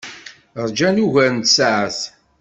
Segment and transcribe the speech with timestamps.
[0.65, 1.99] Ṛjan ugar n tsaɛet.